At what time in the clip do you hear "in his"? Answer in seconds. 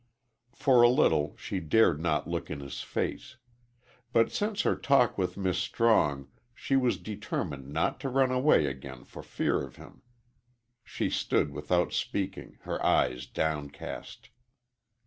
2.49-2.81